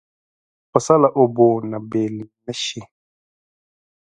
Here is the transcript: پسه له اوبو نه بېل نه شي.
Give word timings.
پسه 0.71 0.95
له 1.03 1.09
اوبو 1.19 1.49
نه 1.71 1.79
بېل 1.91 2.15
نه 2.45 2.53
شي. 2.63 2.81